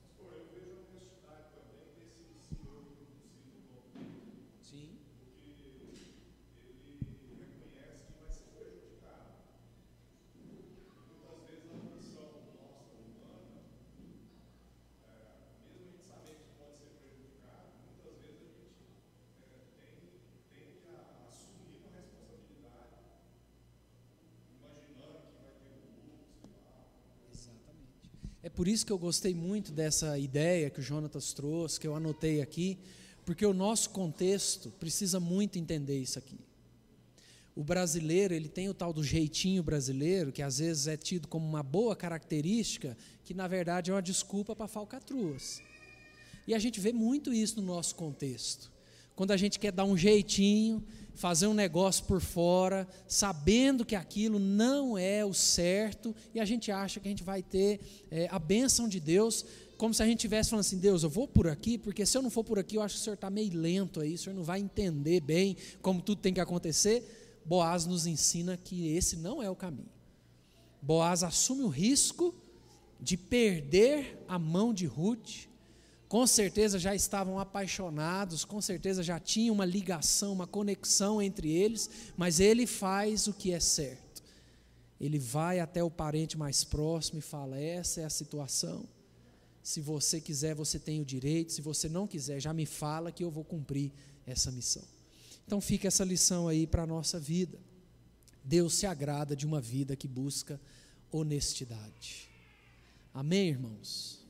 [28.44, 31.97] É por isso que eu gostei muito dessa ideia que o Jonatas trouxe, que eu
[31.97, 32.80] anotei aqui,
[33.26, 36.39] porque o nosso contexto precisa muito entender isso aqui.
[37.54, 41.45] O brasileiro, ele tem o tal do jeitinho brasileiro, que às vezes é tido como
[41.45, 42.95] uma boa característica,
[43.26, 45.62] que na verdade é uma desculpa para falcatruas.
[46.47, 48.71] E a gente vê muito isso no nosso contexto.
[49.15, 54.39] Quando a gente quer dar um jeitinho, fazer um negócio por fora, sabendo que aquilo
[54.39, 58.39] não é o certo, e a gente acha que a gente vai ter é, a
[58.39, 59.45] bênção de Deus,
[59.78, 62.22] como se a gente estivesse falando assim: Deus, eu vou por aqui, porque se eu
[62.22, 64.36] não for por aqui, eu acho que o senhor está meio lento aí, o senhor
[64.36, 67.41] não vai entender bem como tudo tem que acontecer.
[67.45, 69.91] Boaz nos ensina que esse não é o caminho.
[70.82, 72.34] Boaz assume o risco
[72.99, 75.47] de perder a mão de Ruth
[76.14, 81.89] com certeza já estavam apaixonados, com certeza já tinha uma ligação, uma conexão entre eles,
[82.16, 84.22] mas ele faz o que é certo.
[85.01, 88.88] Ele vai até o parente mais próximo e fala: Essa é a situação.
[89.64, 91.51] Se você quiser, você tem o direito.
[91.51, 93.91] Se você não quiser, já me fala que eu vou cumprir
[94.24, 94.84] essa missão.
[95.47, 97.57] Então fica essa lição aí para a nossa vida.
[98.43, 100.61] Deus se agrada de uma vida que busca
[101.11, 102.30] honestidade.
[103.11, 104.22] Amém, irmãos?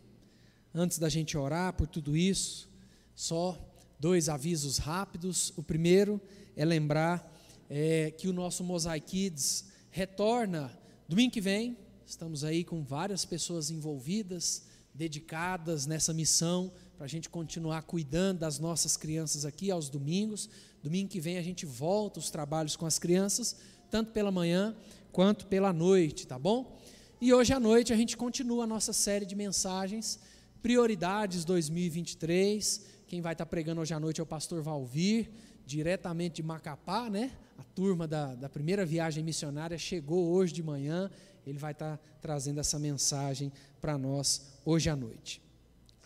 [0.75, 2.67] Antes da gente orar por tudo isso,
[3.13, 3.55] só
[3.99, 5.53] dois avisos rápidos.
[5.55, 6.19] O primeiro
[6.55, 7.31] é lembrar
[7.69, 10.75] é, que o nosso Mosaic Kids retorna
[11.07, 11.77] domingo que vem.
[12.07, 14.63] Estamos aí com várias pessoas envolvidas,
[14.95, 20.49] dedicadas nessa missão, para a gente continuar cuidando das nossas crianças aqui aos domingos.
[20.81, 23.57] Domingo que vem a gente volta os trabalhos com as crianças,
[23.91, 24.75] tanto pela manhã
[25.11, 26.79] quanto pela noite, tá bom?
[27.21, 30.19] E hoje à noite a gente continua a nossa série de mensagens,
[30.63, 32.85] Prioridades 2023.
[33.05, 35.29] Quem vai estar pregando hoje à noite é o pastor Valvir,
[35.65, 37.33] diretamente de Macapá, né?
[37.57, 41.11] A turma da, da primeira viagem missionária chegou hoje de manhã.
[41.45, 43.51] Ele vai estar trazendo essa mensagem
[43.81, 45.41] para nós hoje à noite.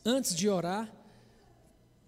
[0.04, 0.92] Antes de orar,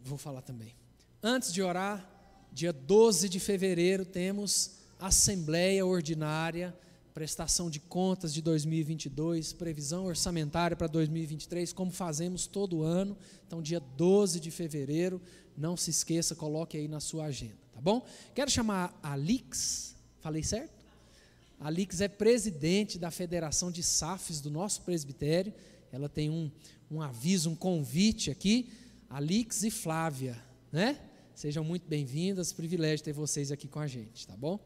[0.04, 0.74] vou falar também.
[1.22, 2.10] Antes de orar,
[2.52, 6.76] dia 12 de fevereiro, temos Assembleia Ordinária,
[7.20, 13.17] prestação de contas de 2022, previsão orçamentária para 2023, como fazemos todo ano.
[13.45, 15.22] Então, dia 12 de fevereiro,
[15.57, 18.05] não se esqueça, coloque aí na sua agenda, tá bom?
[18.34, 20.72] Quero chamar a Alix, falei certo?
[21.59, 25.53] A Alix é presidente da Federação de SAFs do nosso presbitério.
[25.91, 26.49] Ela tem um,
[26.89, 28.72] um aviso, um convite aqui.
[29.09, 30.41] Alix e Flávia,
[30.72, 30.97] né?
[31.36, 34.57] Sejam muito bem-vindas, privilégio ter vocês aqui com a gente, tá bom?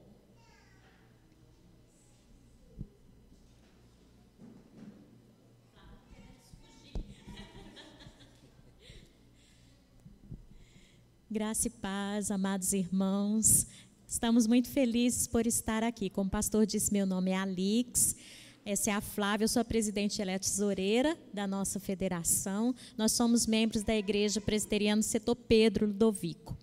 [11.34, 13.66] Graça e paz, amados irmãos.
[14.08, 16.08] Estamos muito felizes por estar aqui.
[16.08, 18.16] Como o pastor disse, meu nome é Alix.
[18.64, 22.76] Essa é a Flávia, eu sou a presidente eleta tesoureira da nossa federação.
[22.96, 26.56] Nós somos membros da Igreja Presbiteriana Setor Pedro Ludovico.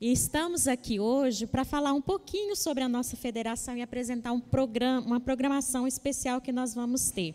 [0.00, 4.40] E estamos aqui hoje para falar um pouquinho sobre a nossa federação e apresentar um
[4.40, 7.34] programa, uma programação especial que nós vamos ter.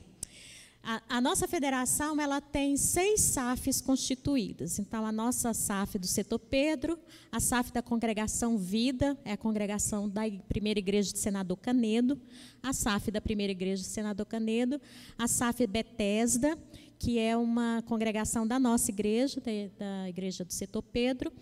[0.88, 4.78] A, a, nossa federação ela tem seis SAFs constituídas.
[4.78, 7.00] Então, a nossa SAF do setor Pedro,
[7.32, 12.22] a SAF da congregação Vida, é a congregação da primeira igreja de Senador Canedo,
[12.62, 14.80] a SAF da primeira igreja de Senador Canedo,
[15.18, 16.56] a SAF Betesda,
[17.00, 19.42] que é uma congregação da nossa igreja,
[19.80, 21.34] da igreja do setor Pedro.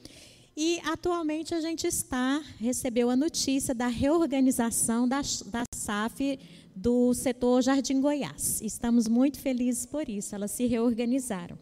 [0.55, 6.39] E atualmente a gente está, recebeu a notícia da reorganização da, da SAF
[6.75, 8.61] do setor Jardim Goiás.
[8.61, 11.57] Estamos muito felizes por isso, elas se reorganizaram.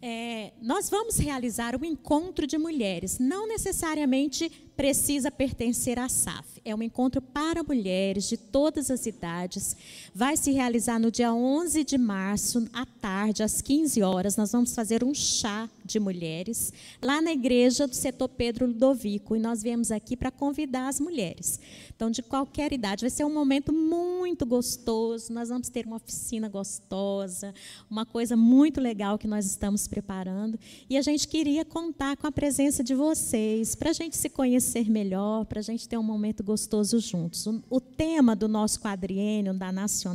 [0.00, 6.60] É, nós vamos realizar um encontro de mulheres, não necessariamente precisa pertencer à SAF.
[6.64, 9.76] É um encontro para mulheres de todas as idades.
[10.18, 14.34] Vai se realizar no dia 11 de março, à tarde, às 15 horas.
[14.34, 19.36] Nós vamos fazer um chá de mulheres lá na igreja do setor Pedro Ludovico.
[19.36, 21.60] E nós viemos aqui para convidar as mulheres.
[21.94, 25.30] Então, de qualquer idade, vai ser um momento muito gostoso.
[25.34, 27.54] Nós vamos ter uma oficina gostosa,
[27.90, 30.58] uma coisa muito legal que nós estamos preparando.
[30.88, 34.88] E a gente queria contar com a presença de vocês, para a gente se conhecer
[34.88, 37.46] melhor, para a gente ter um momento gostoso juntos.
[37.46, 40.05] O, o tema do nosso quadriênio, da Nacional,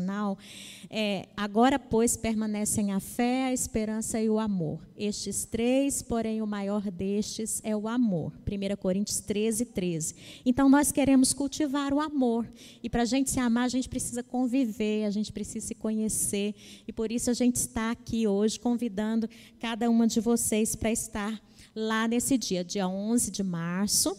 [0.89, 4.79] é: agora, pois, permanecem a fé, a esperança e o amor.
[4.97, 8.33] Estes três, porém, o maior destes é o amor.
[8.45, 10.15] 1 Coríntios 13, 13.
[10.45, 12.47] Então, nós queremos cultivar o amor.
[12.83, 16.53] E para a gente se amar, a gente precisa conviver, a gente precisa se conhecer.
[16.87, 19.29] E por isso a gente está aqui hoje convidando
[19.59, 21.41] cada uma de vocês para estar
[21.75, 24.17] lá nesse dia, dia 11 de março,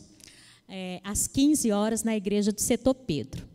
[0.68, 3.46] é, às 15 horas, na igreja do Setor Pedro.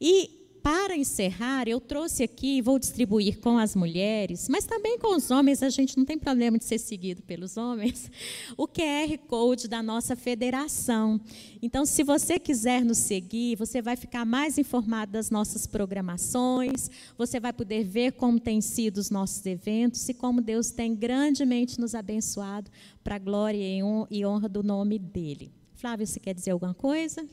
[0.00, 5.30] E para encerrar, eu trouxe aqui, vou distribuir com as mulheres, mas também com os
[5.30, 8.08] homens, a gente não tem problema de ser seguido pelos homens,
[8.56, 11.20] o QR Code da nossa federação.
[11.60, 16.88] Então, se você quiser nos seguir, você vai ficar mais informado das nossas programações,
[17.18, 21.80] você vai poder ver como têm sido os nossos eventos e como Deus tem grandemente
[21.80, 22.70] nos abençoado
[23.02, 23.62] para a glória
[24.10, 25.52] e honra do nome dEle.
[25.74, 27.26] Flávio, você quer dizer alguma coisa?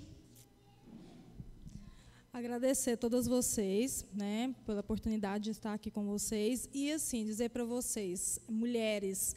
[2.32, 7.50] Agradecer a todas vocês, né, pela oportunidade de estar aqui com vocês e assim dizer
[7.50, 9.36] para vocês, mulheres,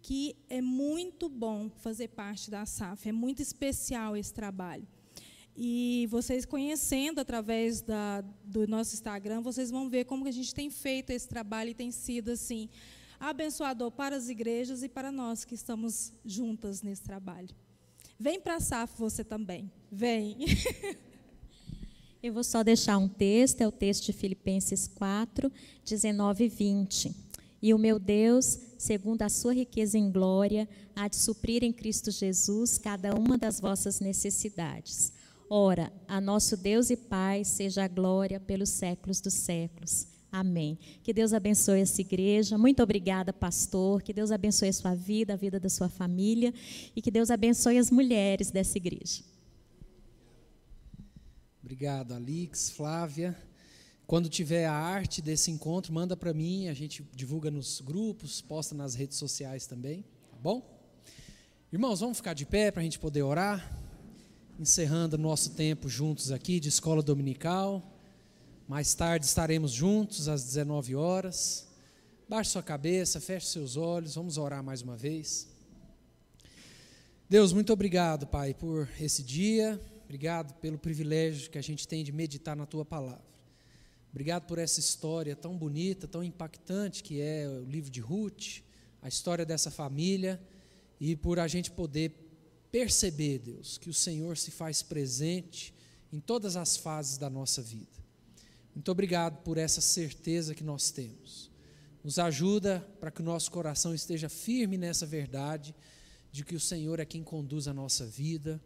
[0.00, 4.86] que é muito bom fazer parte da SAF, é muito especial esse trabalho.
[5.54, 10.54] E vocês conhecendo através da, do nosso Instagram, vocês vão ver como que a gente
[10.54, 12.68] tem feito esse trabalho e tem sido assim
[13.18, 17.54] abençoador para as igrejas e para nós que estamos juntas nesse trabalho.
[18.18, 19.70] Vem para a SAF você também.
[19.92, 20.38] Vem.
[22.22, 25.50] Eu vou só deixar um texto, é o texto de Filipenses 4,
[25.84, 27.16] 19 e 20.
[27.62, 32.10] E o meu Deus, segundo a sua riqueza em glória, há de suprir em Cristo
[32.10, 35.14] Jesus cada uma das vossas necessidades.
[35.48, 40.06] Ora, a nosso Deus e Pai seja a glória pelos séculos dos séculos.
[40.30, 40.78] Amém.
[41.02, 42.58] Que Deus abençoe essa igreja.
[42.58, 44.02] Muito obrigada, pastor.
[44.02, 46.52] Que Deus abençoe a sua vida, a vida da sua família.
[46.94, 49.24] E que Deus abençoe as mulheres dessa igreja.
[51.70, 53.40] Obrigado, Alix, Flávia.
[54.04, 58.74] Quando tiver a arte desse encontro, manda para mim, a gente divulga nos grupos, posta
[58.74, 60.68] nas redes sociais também, tá bom?
[61.72, 63.64] Irmãos, vamos ficar de pé para a gente poder orar,
[64.58, 67.96] encerrando nosso tempo juntos aqui de escola dominical.
[68.66, 71.68] Mais tarde estaremos juntos às 19 horas.
[72.28, 75.46] Baixe sua cabeça, feche seus olhos, vamos orar mais uma vez.
[77.28, 79.80] Deus, muito obrigado, Pai, por esse dia.
[80.10, 83.22] Obrigado pelo privilégio que a gente tem de meditar na tua palavra.
[84.10, 88.64] Obrigado por essa história tão bonita, tão impactante que é o livro de Ruth,
[89.00, 90.42] a história dessa família
[90.98, 92.12] e por a gente poder
[92.72, 95.72] perceber, Deus, que o Senhor se faz presente
[96.12, 98.02] em todas as fases da nossa vida.
[98.74, 101.52] Muito obrigado por essa certeza que nós temos.
[102.02, 105.72] Nos ajuda para que o nosso coração esteja firme nessa verdade
[106.32, 108.60] de que o Senhor é quem conduz a nossa vida,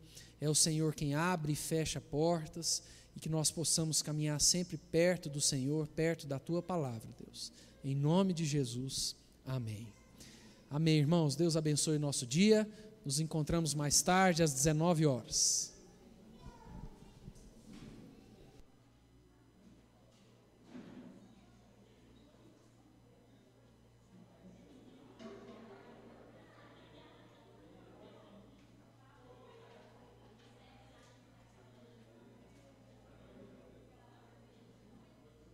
[0.44, 2.82] é o Senhor quem abre e fecha portas
[3.16, 7.50] e que nós possamos caminhar sempre perto do Senhor, perto da tua palavra, Deus.
[7.82, 9.16] Em nome de Jesus,
[9.46, 9.88] amém.
[10.70, 11.34] Amém, irmãos.
[11.34, 12.68] Deus abençoe o nosso dia.
[13.06, 15.73] Nos encontramos mais tarde às 19 horas.